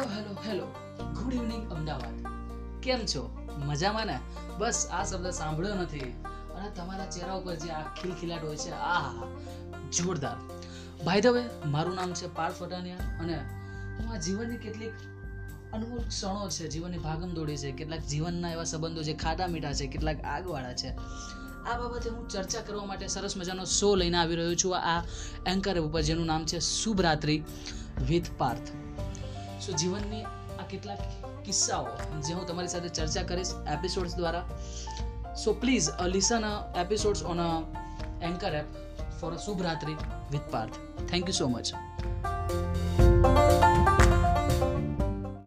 Hello 0.00 0.34
hello 0.48 0.66
good 1.22 1.34
evening 1.34 1.70
Ahmedabad. 1.70 2.26
કેમ 2.82 2.98
છો? 3.06 3.46
મજામાં 3.66 4.06
ને? 4.06 4.18
બસ 4.58 4.88
આ 4.92 5.04
શબ્દ 5.04 5.30
સાંભળ્યો 5.30 5.74
નથી. 5.74 6.00
અને 6.56 6.70
તમારા 6.70 7.06
ચહેરા 7.06 7.34
ઉપર 7.34 7.54
જે 7.54 7.70
આ 7.70 7.94
ખિલખિલાટ 7.94 8.44
હોય 8.44 8.56
છે, 8.56 8.70
આ 8.70 9.12
જોરદાર. 9.92 10.36
ભાઈ 11.04 11.20
દવે 11.20 11.42
મારું 11.66 11.94
નામ 11.94 12.12
છે 12.12 12.34
પાર્થ 12.34 12.62
વટાનિયા 12.62 12.96
અને 12.96 13.36
હું 14.00 14.12
આ 14.12 14.16
જીવનની 14.16 14.56
કેટલીક 14.56 14.92
અનમોલ 15.72 15.98
ક્ષણો 15.98 16.48
છે, 16.48 16.68
જીવનની 16.68 16.98
ભાગમદોડી 16.98 17.56
છે, 17.56 17.72
કેટલાક 17.72 18.00
જીવનના 18.00 18.52
એવા 18.52 18.64
સંબંધો 18.64 19.02
જે 19.02 19.14
ખાટા 19.14 19.46
મીઠા 19.46 19.72
છે, 19.72 19.86
કેટલાક 19.86 20.24
આગવાળા 20.24 20.74
છે. 20.74 20.88
આ 21.60 21.78
બાબતે 21.78 22.10
હું 22.10 22.28
ચર્ચા 22.28 22.60
કરવા 22.60 22.84
માટે 22.84 23.06
સરસ 23.06 23.36
મજાનો 23.36 23.64
શો 23.64 23.94
લઈને 23.94 24.16
આવી 24.16 24.36
રહ્યો 24.36 24.54
છું. 24.54 24.76
આ 24.76 25.02
એન્કર 25.46 25.78
ઉપર 25.78 26.00
જેનું 26.00 26.26
નામ 26.26 26.46
છે 26.46 26.58
શુભ 26.60 27.00
રાત્રિ 27.00 27.42
વિથ 28.08 28.26
પાર્થ. 28.38 28.79
સો 29.60 29.72
જીવનની 29.72 30.24
આ 30.60 30.66
કેટલાક 30.70 31.02
કિસ્સાઓ, 31.44 31.86
જે 32.28 32.34
હું 32.34 32.46
તમારી 32.46 32.68
સાથે 32.68 32.88
ચર્ચા 32.88 33.22
કરીશ 33.22 33.52
એપિસોડ્સ 33.74 34.16
દ્વારા. 34.16 34.44
So 35.44 35.54
please 35.54 35.88
listen 36.14 36.44
episodes 36.84 37.22
on 37.22 37.40
a 37.40 37.50
anchor 38.22 38.54
app 38.54 38.68
for 39.20 39.32
a 39.34 39.38
શુભ 39.38 39.62
રાત્રિ 39.62 39.94
with 40.32 40.48
Parth 40.50 40.76
thank 41.10 41.28
you 41.28 41.36
so 41.40 41.48
much 41.48 41.68